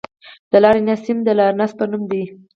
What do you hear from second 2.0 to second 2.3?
دی.